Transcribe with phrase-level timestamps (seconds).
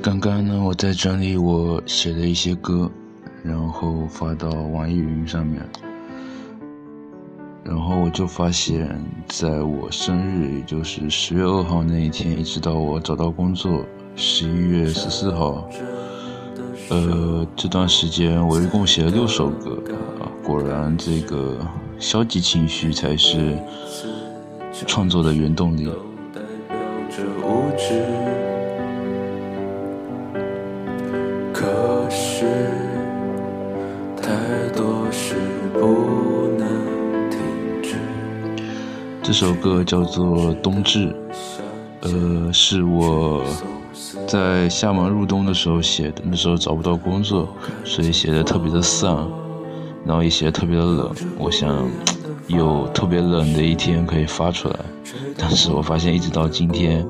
[0.00, 2.90] 刚刚呢，我在整理我写的一些歌，
[3.42, 5.60] 然后发到网易云上面，
[7.64, 8.88] 然后我就发现，
[9.26, 13.84] 在我生日，也就是十月二号那一天，一直到我找到工作，
[14.14, 15.68] 十一月十四号，
[16.90, 19.82] 呃，这段时间我一共写了六首歌
[20.20, 21.58] 啊，果然这个
[21.98, 23.58] 消极情绪才是
[24.86, 25.90] 创作的原动力。
[27.10, 27.24] 可
[39.28, 40.26] 这首歌叫做
[40.62, 41.06] 《冬至》，
[42.00, 43.44] 呃，是我
[44.26, 46.22] 在厦门入冬的时候写的。
[46.24, 47.46] 那时候找不到工作，
[47.84, 49.30] 所以写的特别的丧，
[50.02, 51.14] 然后也写的特别的冷。
[51.36, 51.86] 我想
[52.46, 54.76] 有特别冷的一天可以发出来，
[55.36, 57.06] 但是我发现一直到今天，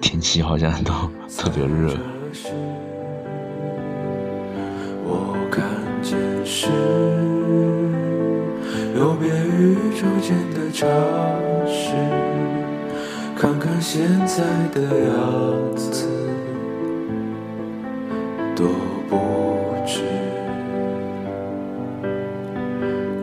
[0.00, 0.90] 天气好像都
[1.36, 1.92] 特别热。
[9.78, 10.88] 宇宙间的潮
[11.64, 11.94] 湿，
[13.36, 14.42] 看看现在
[14.74, 15.14] 的样
[15.76, 16.08] 子，
[18.56, 18.68] 多
[19.08, 19.16] 不
[19.86, 20.02] 值。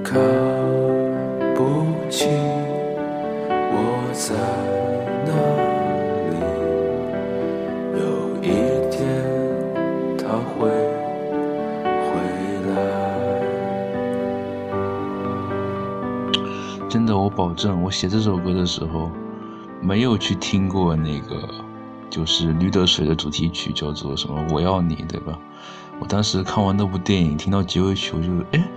[0.02, 0.17] 看
[1.53, 2.30] 不清
[3.52, 3.76] 我
[4.14, 4.33] 在
[17.36, 19.11] 保证，我写这首歌的时候，
[19.81, 21.36] 没有去听过那个，
[22.09, 25.38] 就是《驴得水》的主题曲，叫做什么“我要你”，对吧？
[26.00, 28.67] 我当时看完那部电影，听到结尾曲，我就，哎，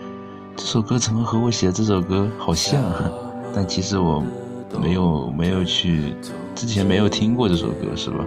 [0.56, 2.83] 这首歌怎么和我写的这首歌好像？
[3.55, 4.23] 但其实我
[4.81, 6.15] 没有，没有去，
[6.55, 8.25] 之前没有听过这首歌，是吧？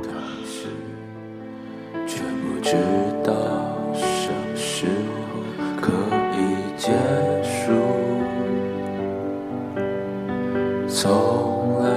[11.81, 11.95] 从来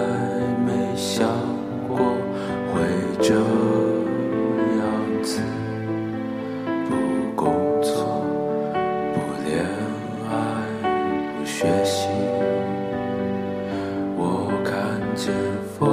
[0.65, 1.29] 没想
[1.87, 1.99] 过
[2.73, 2.81] 会
[3.21, 5.43] 这样子
[6.89, 6.97] 不
[7.37, 7.53] 工
[7.83, 8.25] 作
[9.13, 9.63] 不恋
[10.31, 10.33] 爱
[11.37, 12.09] 不学习
[14.17, 15.35] 我看见
[15.79, 15.85] 风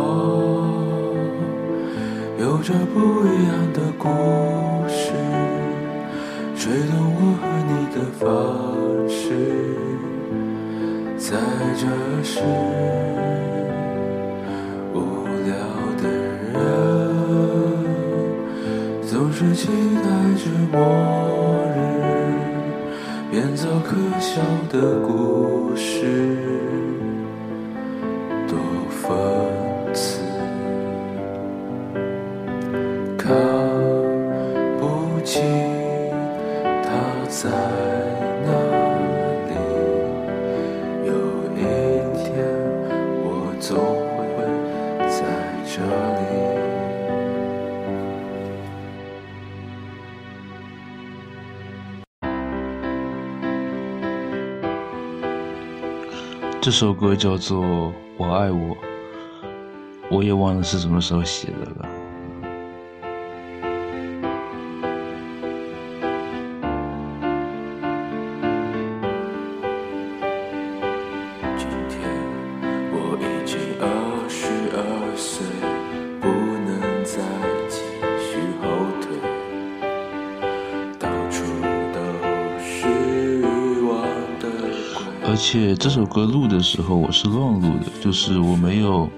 [2.39, 4.07] 有着不一样的故
[4.87, 5.11] 事
[6.55, 8.23] 吹动我和你的方
[9.09, 9.19] 式
[11.17, 11.37] 在
[11.75, 13.10] 这时
[19.61, 20.09] 期待
[20.41, 20.79] 着末
[21.75, 21.77] 日，
[23.29, 24.41] 编造可笑
[24.71, 26.35] 的故事，
[28.47, 28.57] 多
[28.89, 29.30] 讽。
[56.61, 57.65] 这首歌叫做
[58.17, 58.75] 《我爱我》，
[60.11, 61.90] 我也忘了是什么时候写的了。
[85.41, 89.09] 且这首歌录的时候我是乱录的，就是我没有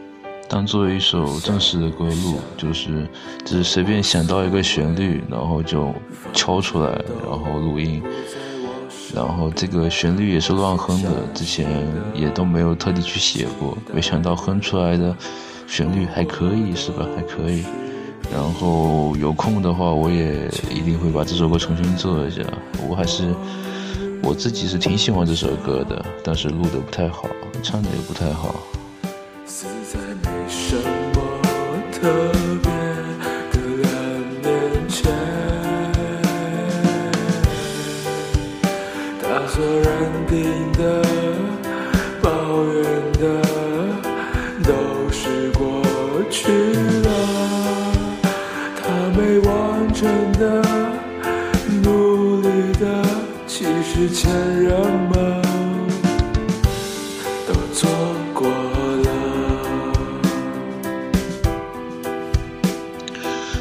[0.47, 3.06] 当做一首正式的歌录，就是
[3.44, 5.94] 只是随便想到一个旋律，然后就
[6.31, 6.89] 敲出来，
[7.29, 8.01] 然后录音。
[9.13, 11.85] 然后这个旋律也是乱哼的，之前
[12.16, 15.13] 也都没有特地去写过，没想到哼出来的
[15.67, 17.05] 旋律还可以，是吧？
[17.17, 17.66] 还可以。
[18.31, 22.41] 然后有空的话，我也一定会把这首歌重新做一下。
[22.87, 23.35] 我还是
[24.25, 27.28] 我自己是挺喜欢这首歌的但是录的不太好
[27.61, 28.55] 唱的也不太好。
[29.46, 31.22] 死在没什么
[31.91, 32.31] 特
[32.64, 32.72] 别
[33.52, 33.84] 的人
[34.41, 35.11] 面前
[39.22, 41.03] 他所认定的
[42.22, 42.84] 抱怨
[43.19, 43.22] 的
[44.64, 44.72] 都
[45.11, 45.84] 是过
[46.29, 46.49] 去
[47.03, 47.09] 了
[48.81, 48.81] 他
[49.17, 51.03] 没完成的
[54.09, 54.79] 前人
[55.09, 55.41] 们
[57.47, 57.90] 都做
[58.34, 59.94] 过了。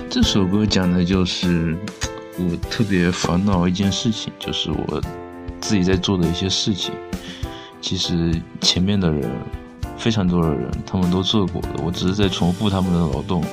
[0.08, 1.76] 这首歌讲的就是
[2.38, 5.00] 我特别烦恼一件事情，就是我
[5.60, 6.92] 自己在做的一些事情。
[7.80, 9.30] 其实前面的人，
[9.96, 13.44] 非常多的人，他们都做过的，我只是在重复他们的劳动。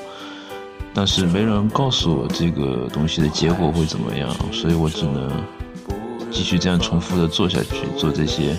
[0.94, 5.30] 但是没人告诉我这个东西的结果会怎么样，所以我只能
[6.32, 8.56] 继续这样重复的做下去，做这些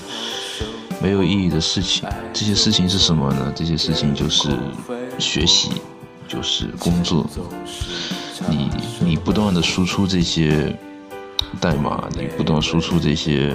[1.02, 2.08] 没有意义的事情。
[2.32, 3.52] 这些事情是什么呢？
[3.54, 4.50] 这些事情就是
[5.18, 5.70] 学习，
[6.28, 7.26] 就是工作。
[8.48, 8.70] 你
[9.00, 10.76] 你不断的输出这些
[11.60, 13.54] 代码，你不断输出这些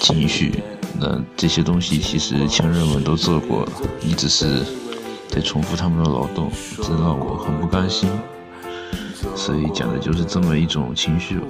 [0.00, 0.62] 情绪，
[0.98, 4.64] 那这些东西其实前人们都做过了，你只是。
[5.28, 8.06] 在重复他们的劳动，这让我很不甘心。
[9.34, 11.46] 所以讲的就是这么一种情绪吧。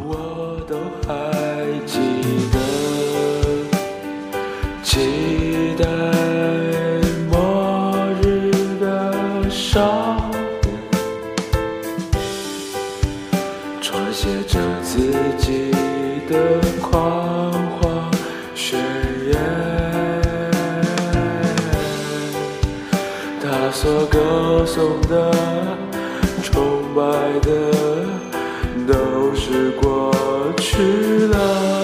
[25.12, 25.30] 的、
[26.42, 27.02] 崇拜
[27.40, 27.50] 的，
[28.86, 30.10] 都是过
[30.56, 31.81] 去了。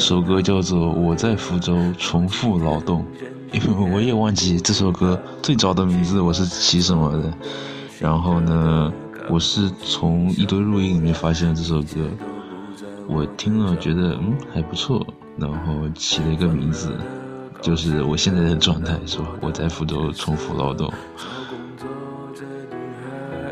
[0.00, 3.04] 首歌叫做《我在福州重复劳动》，
[3.52, 7.30] 因为我也忘记这首歌最早的名字我是起什么的。
[8.00, 8.90] 然后呢，
[9.28, 12.08] 我是从一堆录音里面发现了这首歌，
[13.06, 15.06] 我听了觉得嗯还不错，
[15.36, 16.90] 然后起了一个名字，
[17.60, 19.26] 就是我现在的状态是吧？
[19.42, 20.90] 我在福州重复劳动。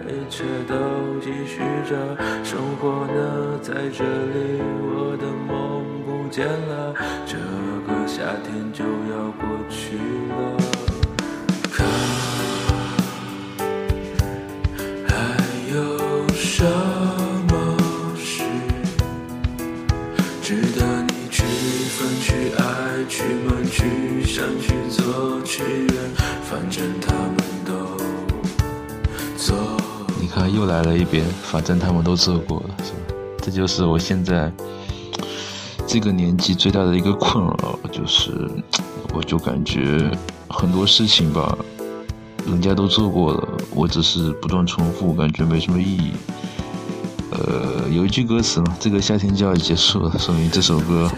[0.08, 0.74] 一切都
[1.20, 4.62] 继续着，生活呢，在这里，
[4.94, 5.84] 我的梦
[6.30, 6.94] 见了，
[7.26, 7.36] 这
[7.86, 9.96] 个夏天就要过去
[10.28, 10.34] 了。
[11.72, 11.84] 可
[15.06, 15.12] 还
[15.72, 15.76] 有
[16.34, 16.64] 什
[17.48, 17.52] 么
[18.16, 18.44] 事
[20.42, 22.62] 值得你去分、去爱、
[23.08, 25.94] 去瞒、去想、去做、去圆？
[26.42, 27.72] 反正他们都
[29.36, 29.56] 做。
[30.20, 32.98] 你看，又来了一遍，反正他们都做过了，是吧？
[33.42, 34.52] 这就是我现在。
[35.90, 38.30] 这个年纪最大的一个困扰就是，
[39.14, 40.10] 我就感觉
[40.46, 41.56] 很多事情吧，
[42.46, 46.12] 人家都做过了，我只是不断重复，感觉没什么意义。
[47.30, 51.10] 呃，有一句歌词嘛，这个夏天就要结束了，说明这首歌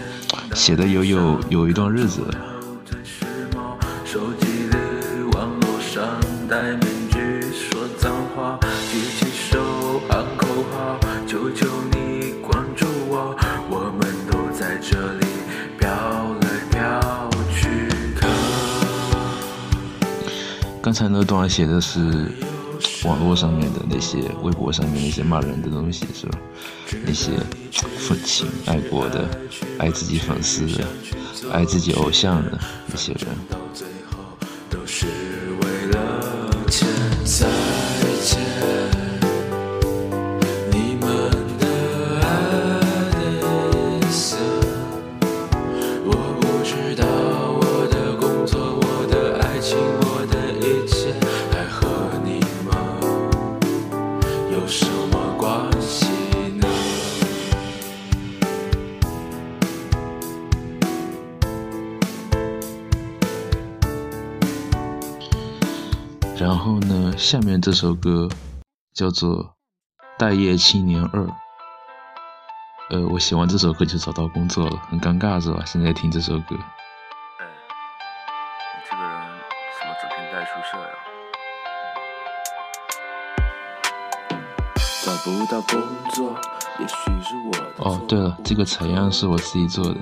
[0.55, 2.21] 写的有有有一段日子。
[20.91, 22.01] 刚才那段写的是
[23.05, 26.37] 网络上面的那些微博上面那些骂人的东西，是吧？
[27.05, 27.31] 那些
[27.97, 29.25] 愤青、爱国的、
[29.79, 30.85] 爱自己粉丝的、
[31.49, 33.90] 爱自己偶像的那些人。
[66.41, 68.27] 然后呢，下面这首歌
[68.95, 69.37] 叫做
[70.17, 71.21] 《待业青年二》。
[72.89, 75.61] 呃，我写完这首歌就找到工作了，很尴尬是吧？
[75.67, 76.55] 现在听这首歌。
[77.37, 77.45] 哎，
[78.73, 79.11] 你这个人
[79.77, 80.89] 怎么整天待宿舍呀？
[85.05, 85.79] 找不到工
[86.09, 86.35] 作，
[86.79, 87.51] 也许是我
[87.87, 89.95] 哦，对了，这个采样是我自己做的。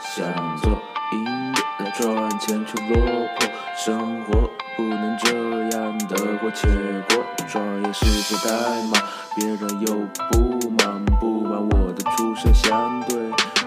[0.00, 0.26] 想
[0.58, 0.72] 做
[1.12, 1.30] 音乐
[1.78, 2.96] 来赚钱却落
[3.38, 5.30] 魄，生活不能这
[5.76, 6.68] 样得过且
[7.08, 8.98] 过，转业是些代码，
[9.34, 9.94] 别人又
[10.30, 13.16] 不满，不满我的出身相对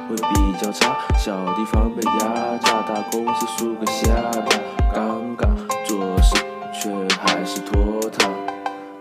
[0.07, 4.45] 会比较差，小地方被压榨，大公司输个下巴，
[4.93, 5.48] 尴尬，
[5.86, 6.36] 做事
[6.72, 8.29] 却还是拖沓，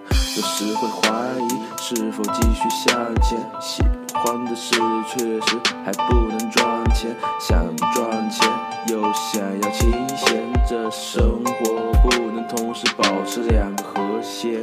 [0.08, 1.08] 有时会怀
[1.40, 3.82] 疑是否继续向前，喜
[4.14, 4.74] 欢的事
[5.08, 8.48] 确实还不能赚钱，想赚钱
[8.88, 14.60] 又想要清闲，这生活不能同时保持两个和弦。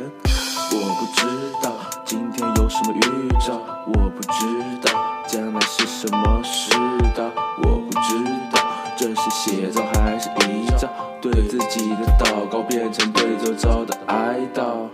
[0.72, 1.26] 我不知
[1.62, 1.72] 道
[2.06, 4.46] 今天有什么预兆，我不知
[4.82, 4.92] 道
[5.26, 6.72] 将来是什么世
[7.16, 7.24] 道，
[7.64, 8.60] 我不知道
[8.98, 10.90] 这是写照还是遗照，
[11.22, 14.90] 对自己的祷告变成对周遭的哀悼。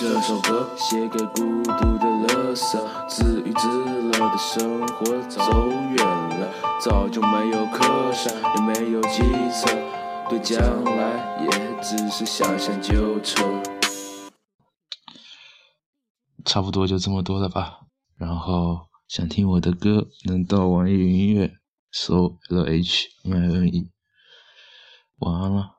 [0.00, 5.40] 这首歌写给孤独的乐色，自娱自乐的生活走
[5.96, 6.48] 远了，
[6.80, 9.68] 早就没有课上，也没有计策，
[10.28, 11.50] 对将来也
[11.82, 13.42] 只是想想就扯。
[16.44, 17.80] 差不多就这么多了吧。
[18.16, 21.52] 然后想听我的歌，能到网易云音乐
[21.90, 23.90] 搜 L H M I N E。
[25.20, 25.77] 晚安了。